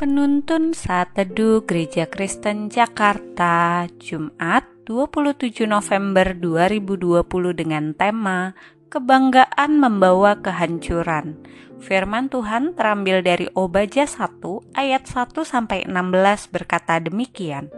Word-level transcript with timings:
Penuntun 0.00 0.72
Saat 0.72 1.12
Teduh 1.12 1.60
Gereja 1.68 2.08
Kristen 2.08 2.72
Jakarta 2.72 3.84
Jumat 4.00 4.64
27 4.88 5.68
November 5.68 6.32
2020 6.40 7.20
dengan 7.52 7.92
tema 7.92 8.56
Kebanggaan 8.88 9.76
Membawa 9.76 10.40
Kehancuran. 10.40 11.36
Firman 11.84 12.32
Tuhan 12.32 12.72
terambil 12.72 13.20
dari 13.20 13.52
Obaja 13.52 14.08
1 14.08 14.40
ayat 14.72 15.04
1 15.04 15.36
sampai 15.44 15.84
16 15.84 16.48
berkata 16.48 16.96
demikian. 16.96 17.68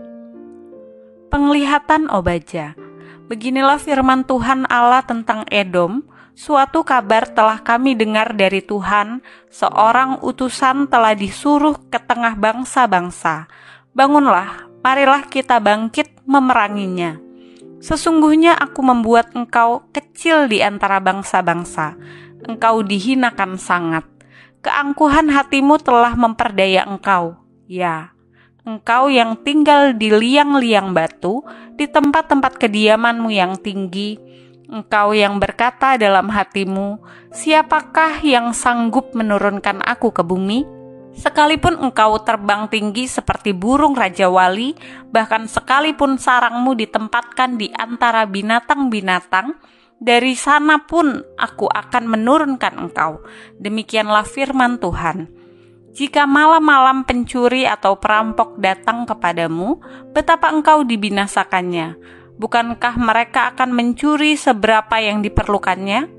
Penglihatan 1.27 2.07
Obaja 2.07 2.79
Beginilah 3.27 3.83
firman 3.83 4.23
Tuhan 4.31 4.71
Allah 4.71 5.03
tentang 5.03 5.43
Edom 5.51 6.07
Suatu 6.33 6.81
kabar 6.81 7.29
telah 7.29 7.61
kami 7.61 7.93
dengar 7.93 8.33
dari 8.33 8.65
Tuhan, 8.65 9.21
seorang 9.53 10.25
utusan 10.25 10.89
telah 10.89 11.13
disuruh 11.13 11.77
ke 11.93 12.01
tengah 12.01 12.33
bangsa-bangsa. 12.41 13.53
Bangunlah, 13.93 14.73
marilah 14.81 15.29
kita 15.29 15.61
bangkit 15.61 16.25
memeranginya. 16.25 17.21
Sesungguhnya 17.85 18.57
aku 18.57 18.81
membuat 18.81 19.37
engkau 19.37 19.85
kecil 19.93 20.49
di 20.49 20.65
antara 20.65 21.05
bangsa-bangsa. 21.05 22.01
Engkau 22.49 22.81
dihinakan 22.81 23.61
sangat. 23.61 24.09
Keangkuhan 24.65 25.29
hatimu 25.29 25.77
telah 25.85 26.17
memperdaya 26.17 26.89
engkau. 26.89 27.37
Ya, 27.69 28.17
engkau 28.65 29.13
yang 29.13 29.37
tinggal 29.45 29.93
di 29.93 30.09
liang-liang 30.09 30.97
batu, 30.97 31.45
di 31.77 31.85
tempat-tempat 31.85 32.57
kediamanmu 32.57 33.29
yang 33.29 33.59
tinggi, 33.61 34.17
Engkau 34.71 35.11
yang 35.11 35.43
berkata 35.43 35.99
dalam 35.99 36.31
hatimu, 36.31 37.03
"Siapakah 37.35 38.23
yang 38.23 38.55
sanggup 38.55 39.11
menurunkan 39.17 39.83
aku 39.83 40.15
ke 40.15 40.23
bumi?" 40.23 40.63
Sekalipun 41.13 41.77
engkau 41.77 42.17
terbang 42.25 42.73
tinggi 42.73 43.05
seperti 43.05 43.53
burung 43.53 43.93
raja 43.93 44.33
wali, 44.33 44.73
bahkan 45.13 45.45
sekalipun 45.45 46.17
sarangmu 46.17 46.73
ditempatkan 46.73 47.61
di 47.61 47.69
antara 47.77 48.25
binatang-binatang, 48.25 49.61
dari 50.01 50.33
sana 50.33 50.89
pun 50.89 51.21
aku 51.37 51.69
akan 51.69 52.09
menurunkan 52.09 52.89
engkau. 52.89 53.21
Demikianlah 53.61 54.25
firman 54.25 54.81
Tuhan. 54.81 55.29
Jika 55.93 56.25
malam-malam 56.25 57.05
pencuri 57.05 57.69
atau 57.69 58.01
perampok 58.01 58.57
datang 58.57 59.05
kepadamu, 59.05 59.85
betapa 60.17 60.49
engkau 60.49 60.81
dibinasakannya 60.89 62.22
bukankah 62.43 62.99
mereka 62.99 63.55
akan 63.55 63.71
mencuri 63.71 64.35
seberapa 64.35 64.99
yang 64.99 65.23
diperlukannya? 65.23 66.11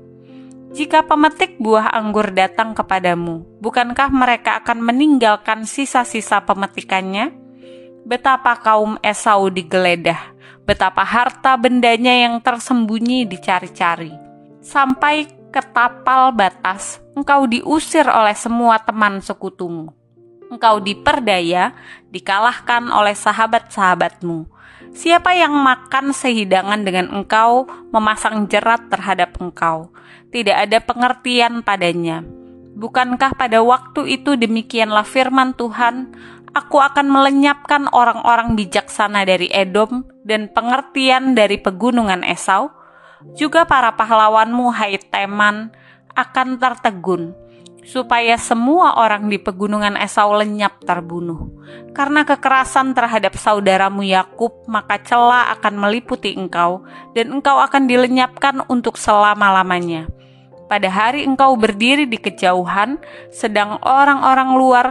Jika 0.72 1.04
pemetik 1.04 1.60
buah 1.60 1.92
anggur 1.92 2.32
datang 2.32 2.72
kepadamu, 2.72 3.44
bukankah 3.60 4.08
mereka 4.08 4.64
akan 4.64 4.80
meninggalkan 4.80 5.68
sisa-sisa 5.68 6.40
pemetikannya? 6.48 7.30
Betapa 8.08 8.56
kaum 8.58 8.96
Esau 9.04 9.52
digeledah, 9.52 10.32
betapa 10.64 11.04
harta 11.04 11.60
bendanya 11.60 12.26
yang 12.26 12.40
tersembunyi 12.40 13.28
dicari-cari. 13.28 14.10
Sampai 14.64 15.28
ke 15.52 15.60
tapal 15.60 16.32
batas, 16.32 17.04
engkau 17.14 17.44
diusir 17.46 18.08
oleh 18.08 18.34
semua 18.34 18.80
teman 18.80 19.20
sekutumu. 19.20 19.92
Engkau 20.50 20.82
diperdaya, 20.82 21.76
dikalahkan 22.10 22.90
oleh 22.90 23.14
sahabat-sahabatmu 23.14 24.53
Siapa 24.94 25.34
yang 25.34 25.50
makan 25.58 26.14
sehidangan 26.14 26.86
dengan 26.86 27.10
engkau 27.10 27.66
memasang 27.90 28.46
jerat 28.46 28.86
terhadap 28.86 29.34
engkau? 29.42 29.90
Tidak 30.30 30.54
ada 30.54 30.78
pengertian 30.78 31.66
padanya. 31.66 32.22
Bukankah 32.74 33.34
pada 33.34 33.58
waktu 33.62 34.18
itu 34.18 34.38
demikianlah 34.38 35.02
firman 35.02 35.54
Tuhan, 35.58 36.14
Aku 36.54 36.78
akan 36.78 37.10
melenyapkan 37.10 37.90
orang-orang 37.90 38.54
bijaksana 38.54 39.26
dari 39.26 39.50
Edom 39.50 40.06
dan 40.22 40.46
pengertian 40.54 41.34
dari 41.34 41.58
pegunungan 41.58 42.22
Esau. 42.22 42.70
Juga 43.34 43.66
para 43.66 43.98
pahlawanmu, 43.98 44.70
hai 44.70 44.94
Teman, 45.02 45.74
akan 46.14 46.62
tertegun 46.62 47.34
supaya 47.84 48.40
semua 48.40 48.96
orang 48.96 49.28
di 49.28 49.36
pegunungan 49.36 49.94
Esau 50.00 50.32
lenyap 50.32 50.80
terbunuh. 50.82 51.52
Karena 51.92 52.24
kekerasan 52.24 52.96
terhadap 52.96 53.36
saudaramu 53.36 54.02
Yakub, 54.02 54.64
maka 54.66 54.98
celah 55.04 55.52
akan 55.54 55.78
meliputi 55.78 56.34
engkau, 56.34 56.82
dan 57.12 57.30
engkau 57.30 57.60
akan 57.60 57.86
dilenyapkan 57.86 58.64
untuk 58.66 58.96
selama-lamanya. 58.96 60.08
Pada 60.64 60.88
hari 60.88 61.28
engkau 61.28 61.54
berdiri 61.60 62.08
di 62.08 62.16
kejauhan, 62.16 62.96
sedang 63.28 63.78
orang-orang 63.84 64.50
luar 64.56 64.86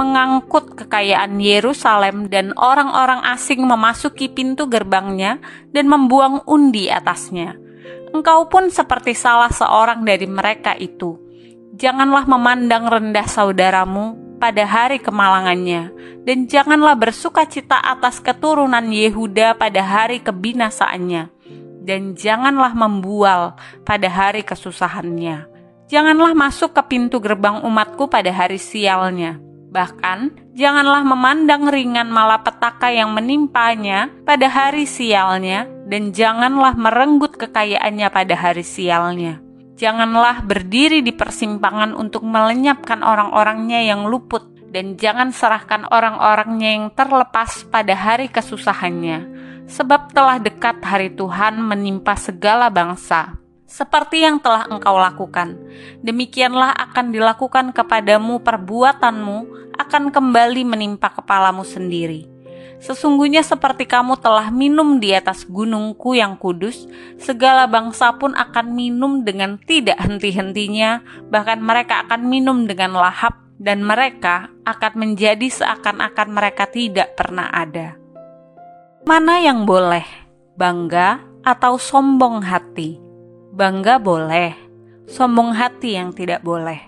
mengangkut 0.00 0.72
kekayaan 0.78 1.36
Yerusalem 1.36 2.32
dan 2.32 2.56
orang-orang 2.56 3.22
asing 3.28 3.60
memasuki 3.60 4.32
pintu 4.32 4.70
gerbangnya 4.70 5.36
dan 5.74 5.84
membuang 5.90 6.42
undi 6.48 6.88
atasnya. 6.88 7.58
Engkau 8.08 8.48
pun 8.48 8.72
seperti 8.72 9.12
salah 9.12 9.52
seorang 9.52 10.00
dari 10.00 10.24
mereka 10.24 10.72
itu 10.78 11.27
Janganlah 11.78 12.26
memandang 12.26 12.90
rendah 12.90 13.30
saudaramu 13.30 14.18
pada 14.42 14.66
hari 14.66 14.98
kemalangannya, 14.98 15.94
dan 16.26 16.50
janganlah 16.50 16.98
bersuka 16.98 17.46
cita 17.46 17.78
atas 17.78 18.18
keturunan 18.18 18.82
Yehuda 18.82 19.54
pada 19.54 19.78
hari 19.86 20.18
kebinasaannya, 20.18 21.30
dan 21.86 22.18
janganlah 22.18 22.74
membual 22.74 23.54
pada 23.86 24.10
hari 24.10 24.42
kesusahannya. 24.42 25.46
Janganlah 25.86 26.34
masuk 26.34 26.74
ke 26.74 26.82
pintu 26.90 27.22
gerbang 27.22 27.62
umatku 27.62 28.10
pada 28.10 28.34
hari 28.34 28.58
sialnya. 28.58 29.38
Bahkan, 29.70 30.50
janganlah 30.58 31.06
memandang 31.06 31.70
ringan 31.70 32.10
malapetaka 32.10 32.90
yang 32.90 33.14
menimpanya 33.14 34.10
pada 34.26 34.50
hari 34.50 34.82
sialnya, 34.82 35.70
dan 35.86 36.10
janganlah 36.10 36.74
merenggut 36.74 37.38
kekayaannya 37.38 38.10
pada 38.10 38.34
hari 38.34 38.66
sialnya 38.66 39.46
Janganlah 39.78 40.42
berdiri 40.42 41.06
di 41.06 41.14
persimpangan 41.14 41.94
untuk 41.94 42.26
melenyapkan 42.26 42.98
orang-orangnya 42.98 43.78
yang 43.86 44.10
luput, 44.10 44.42
dan 44.74 44.98
jangan 44.98 45.30
serahkan 45.30 45.86
orang-orangnya 45.86 46.74
yang 46.74 46.86
terlepas 46.90 47.62
pada 47.70 47.94
hari 47.94 48.26
kesusahannya, 48.26 49.30
sebab 49.70 50.10
telah 50.10 50.42
dekat 50.42 50.82
hari 50.82 51.14
Tuhan 51.14 51.62
menimpa 51.62 52.18
segala 52.18 52.66
bangsa. 52.74 53.38
Seperti 53.70 54.26
yang 54.26 54.42
telah 54.42 54.66
engkau 54.66 54.98
lakukan, 54.98 55.54
demikianlah 56.02 56.74
akan 56.74 57.14
dilakukan 57.14 57.70
kepadamu 57.70 58.42
perbuatanmu 58.42 59.38
akan 59.78 60.10
kembali 60.10 60.66
menimpa 60.66 61.14
kepalamu 61.14 61.62
sendiri 61.62 62.37
Sesungguhnya 62.78 63.42
seperti 63.42 63.90
kamu 63.90 64.22
telah 64.22 64.54
minum 64.54 65.02
di 65.02 65.10
atas 65.10 65.42
gunungku 65.42 66.14
yang 66.14 66.38
kudus, 66.38 66.86
segala 67.18 67.66
bangsa 67.66 68.14
pun 68.14 68.38
akan 68.38 68.70
minum 68.70 69.26
dengan 69.26 69.58
tidak 69.58 69.98
henti-hentinya, 69.98 71.02
bahkan 71.26 71.58
mereka 71.58 72.06
akan 72.06 72.30
minum 72.30 72.70
dengan 72.70 72.94
lahap, 72.94 73.34
dan 73.58 73.82
mereka 73.82 74.54
akan 74.62 74.92
menjadi 74.94 75.50
seakan-akan 75.50 76.28
mereka 76.30 76.70
tidak 76.70 77.18
pernah 77.18 77.50
ada. 77.50 77.98
Mana 79.02 79.42
yang 79.42 79.66
boleh, 79.66 80.06
bangga 80.54 81.18
atau 81.42 81.74
sombong 81.82 82.46
hati? 82.46 83.02
Bangga 83.50 83.98
boleh, 83.98 84.54
sombong 85.10 85.50
hati 85.50 85.98
yang 85.98 86.14
tidak 86.14 86.46
boleh. 86.46 86.78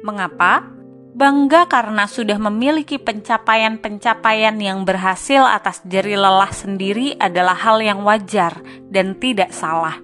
Mengapa? 0.00 0.75
Bangga 1.16 1.64
karena 1.64 2.04
sudah 2.04 2.36
memiliki 2.36 3.00
pencapaian-pencapaian 3.00 4.52
yang 4.60 4.84
berhasil 4.84 5.40
atas 5.48 5.80
jeri 5.88 6.12
lelah 6.12 6.52
sendiri 6.52 7.16
adalah 7.16 7.56
hal 7.56 7.80
yang 7.80 8.04
wajar 8.04 8.60
dan 8.92 9.16
tidak 9.16 9.48
salah. 9.56 9.96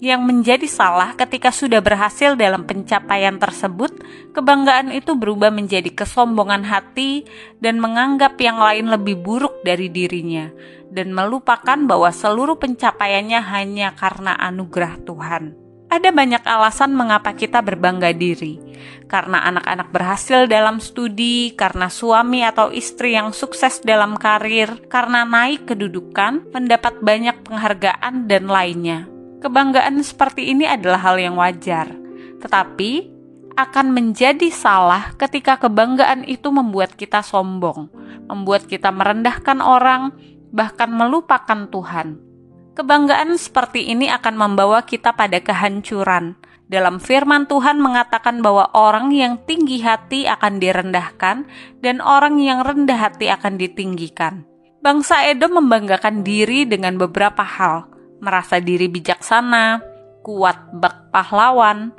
Yang 0.00 0.20
menjadi 0.24 0.68
salah 0.68 1.12
ketika 1.16 1.52
sudah 1.52 1.80
berhasil 1.80 2.32
dalam 2.36 2.64
pencapaian 2.64 3.36
tersebut, 3.36 4.00
kebanggaan 4.32 4.92
itu 4.96 5.12
berubah 5.12 5.52
menjadi 5.52 5.92
kesombongan 5.92 6.64
hati 6.64 7.28
dan 7.60 7.80
menganggap 7.80 8.36
yang 8.40 8.56
lain 8.56 8.88
lebih 8.88 9.20
buruk 9.20 9.60
dari 9.60 9.92
dirinya, 9.92 10.48
dan 10.88 11.12
melupakan 11.12 11.76
bahwa 11.84 12.08
seluruh 12.12 12.56
pencapaiannya 12.56 13.40
hanya 13.44 13.92
karena 13.92 14.40
anugerah 14.40 15.04
Tuhan. 15.04 15.59
Ada 15.90 16.14
banyak 16.14 16.46
alasan 16.46 16.94
mengapa 16.94 17.34
kita 17.34 17.58
berbangga 17.66 18.14
diri. 18.14 18.62
Karena 19.10 19.42
anak-anak 19.42 19.90
berhasil 19.90 20.46
dalam 20.46 20.78
studi, 20.78 21.50
karena 21.58 21.90
suami 21.90 22.46
atau 22.46 22.70
istri 22.70 23.18
yang 23.18 23.34
sukses 23.34 23.82
dalam 23.82 24.14
karir, 24.14 24.86
karena 24.86 25.26
naik 25.26 25.66
kedudukan, 25.66 26.46
mendapat 26.54 27.02
banyak 27.02 27.42
penghargaan, 27.42 28.30
dan 28.30 28.46
lainnya. 28.46 29.10
Kebanggaan 29.42 29.98
seperti 30.06 30.54
ini 30.54 30.62
adalah 30.62 31.02
hal 31.10 31.18
yang 31.18 31.34
wajar, 31.34 31.90
tetapi 32.38 33.10
akan 33.58 33.90
menjadi 33.90 34.46
salah 34.54 35.10
ketika 35.18 35.58
kebanggaan 35.58 36.22
itu 36.22 36.54
membuat 36.54 36.94
kita 36.94 37.18
sombong, 37.26 37.90
membuat 38.30 38.70
kita 38.70 38.94
merendahkan 38.94 39.58
orang, 39.58 40.14
bahkan 40.54 40.86
melupakan 40.86 41.66
Tuhan. 41.66 42.29
Kebanggaan 42.70 43.34
seperti 43.34 43.90
ini 43.90 44.06
akan 44.06 44.34
membawa 44.38 44.86
kita 44.86 45.14
pada 45.18 45.42
kehancuran, 45.42 46.38
Dalam 46.70 47.02
firman 47.02 47.50
Tuhan 47.50 47.82
mengatakan 47.82 48.46
bahwa 48.46 48.70
orang 48.78 49.10
yang 49.10 49.42
tinggi 49.42 49.82
hati 49.82 50.30
akan 50.30 50.62
direndahkan 50.62 51.42
dan 51.82 51.98
orang 51.98 52.38
yang 52.38 52.62
rendah 52.62 52.94
hati 52.94 53.26
akan 53.26 53.58
ditinggikan. 53.58 54.46
Bangsa 54.78 55.26
Edom 55.26 55.58
membanggakan 55.58 56.22
diri 56.22 56.70
dengan 56.70 56.94
beberapa 56.94 57.42
hal, 57.42 57.90
merasa 58.22 58.62
diri 58.62 58.86
bijaksana, 58.86 59.82
kuat 60.22 60.70
bak 60.78 61.10
pahlawan. 61.10 61.90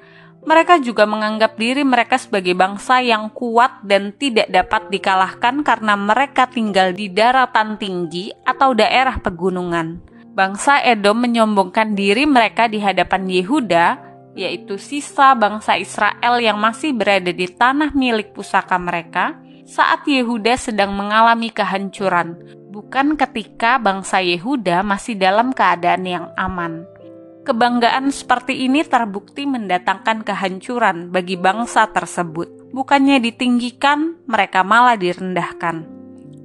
Mereka 0.47 0.79
juga 0.79 1.03
menganggap 1.03 1.59
diri 1.59 1.83
mereka 1.83 2.15
sebagai 2.15 2.55
bangsa 2.55 3.03
yang 3.03 3.27
kuat 3.35 3.83
dan 3.83 4.15
tidak 4.15 4.47
dapat 4.49 4.87
dikalahkan 4.87 5.67
karena 5.67 5.99
mereka 5.99 6.47
tinggal 6.47 6.95
di 6.95 7.11
daratan 7.11 7.75
tinggi 7.75 8.31
atau 8.47 8.71
daerah 8.71 9.19
pegunungan. 9.19 10.10
Bangsa 10.41 10.81
Edom 10.81 11.21
menyombongkan 11.21 11.93
diri 11.93 12.25
mereka 12.25 12.65
di 12.65 12.81
hadapan 12.81 13.29
Yehuda 13.29 14.01
yaitu 14.33 14.81
sisa 14.81 15.37
bangsa 15.37 15.77
Israel 15.77 16.41
yang 16.41 16.57
masih 16.57 16.97
berada 16.97 17.29
di 17.29 17.45
tanah 17.45 17.93
milik 17.93 18.33
pusaka 18.33 18.73
mereka 18.81 19.37
saat 19.69 20.01
Yehuda 20.09 20.57
sedang 20.57 20.97
mengalami 20.97 21.53
kehancuran, 21.53 22.57
bukan 22.73 23.21
ketika 23.21 23.77
bangsa 23.77 24.17
Yehuda 24.17 24.81
masih 24.81 25.13
dalam 25.13 25.53
keadaan 25.53 26.09
yang 26.09 26.25
aman. 26.33 26.89
Kebanggaan 27.45 28.09
seperti 28.09 28.65
ini 28.65 28.81
terbukti 28.81 29.45
mendatangkan 29.45 30.25
kehancuran 30.25 31.13
bagi 31.13 31.37
bangsa 31.37 31.85
tersebut. 31.93 32.73
Bukannya 32.73 33.21
ditinggikan, 33.21 34.25
mereka 34.25 34.65
malah 34.65 34.97
direndahkan. 34.97 35.85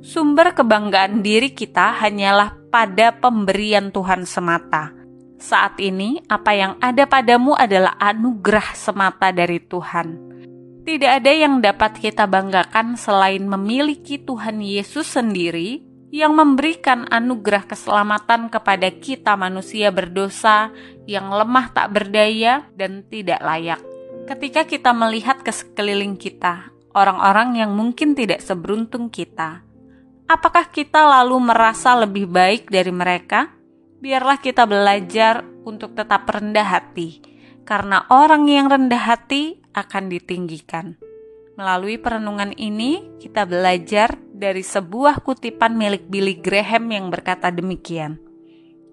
Sumber 0.04 0.52
kebanggaan 0.52 1.24
diri 1.24 1.56
kita 1.56 1.96
hanyalah 1.96 2.65
pada 2.76 3.08
pemberian 3.08 3.88
Tuhan 3.88 4.28
semata 4.28 4.92
saat 5.40 5.80
ini, 5.80 6.20
apa 6.28 6.52
yang 6.52 6.72
ada 6.80 7.04
padamu 7.04 7.52
adalah 7.56 7.96
anugerah 8.00 8.72
semata 8.72 9.32
dari 9.32 9.60
Tuhan. 9.60 10.16
Tidak 10.84 11.12
ada 11.12 11.32
yang 11.32 11.60
dapat 11.60 11.96
kita 12.00 12.24
banggakan 12.24 12.96
selain 12.96 13.44
memiliki 13.44 14.16
Tuhan 14.16 14.60
Yesus 14.64 15.08
sendiri 15.08 15.84
yang 16.08 16.32
memberikan 16.32 17.04
anugerah 17.12 17.68
keselamatan 17.68 18.48
kepada 18.48 18.88
kita 18.88 19.36
manusia 19.36 19.92
berdosa 19.92 20.72
yang 21.04 21.28
lemah 21.28 21.72
tak 21.72 21.92
berdaya 21.92 22.64
dan 22.72 23.04
tidak 23.08 23.44
layak. 23.44 23.80
Ketika 24.24 24.64
kita 24.64 24.96
melihat 24.96 25.44
ke 25.44 25.52
sekeliling 25.52 26.16
kita, 26.16 26.72
orang-orang 26.96 27.60
yang 27.60 27.76
mungkin 27.76 28.16
tidak 28.16 28.40
seberuntung 28.40 29.12
kita, 29.12 29.65
apakah 30.26 30.70
kita 30.70 31.02
lalu 31.02 31.40
merasa 31.40 31.94
lebih 31.98 32.26
baik 32.30 32.70
dari 32.70 32.90
mereka? 32.94 33.56
biarlah 34.00 34.38
kita 34.38 34.68
belajar 34.68 35.42
untuk 35.66 35.96
tetap 35.96 36.28
rendah 36.28 36.62
hati, 36.62 37.18
karena 37.66 38.04
orang 38.12 38.46
yang 38.46 38.68
rendah 38.70 39.02
hati 39.02 39.58
akan 39.72 40.12
ditinggikan. 40.12 40.94
Melalui 41.56 41.96
perenungan 41.96 42.52
ini, 42.54 43.02
kita 43.16 43.48
belajar 43.48 44.20
dari 44.30 44.60
sebuah 44.60 45.24
kutipan 45.24 45.72
milik 45.72 46.06
Billy 46.06 46.36
Graham 46.36 46.92
yang 46.92 47.08
berkata 47.08 47.48
demikian: 47.48 48.20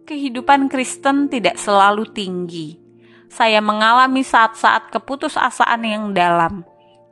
"Kehidupan 0.08 0.72
Kristen 0.72 1.28
tidak 1.28 1.60
selalu 1.60 2.08
tinggi. 2.10 2.80
Saya 3.28 3.60
mengalami 3.60 4.24
saat-saat 4.24 4.90
keputusasaan 4.90 5.82
yang 5.84 6.16
dalam." 6.16 6.64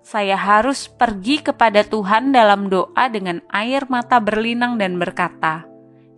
Saya 0.01 0.33
harus 0.33 0.89
pergi 0.89 1.45
kepada 1.45 1.85
Tuhan 1.85 2.33
dalam 2.33 2.67
doa 2.67 3.05
dengan 3.09 3.41
air 3.53 3.85
mata 3.85 4.17
berlinang 4.17 4.81
dan 4.81 4.97
berkata, 4.97 5.65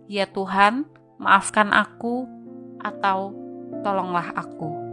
"Ya 0.08 0.24
Tuhan, 0.24 0.88
maafkan 1.20 1.68
aku, 1.72 2.24
atau 2.84 3.32
tolonglah 3.80 4.32
aku. 4.36 4.83